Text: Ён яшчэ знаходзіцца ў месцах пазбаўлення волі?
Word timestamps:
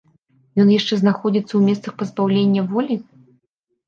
Ён 0.61 0.69
яшчэ 0.79 0.93
знаходзіцца 1.01 1.45
ў 1.55 1.59
месцах 1.67 1.93
пазбаўлення 1.99 2.61
волі? 2.73 2.95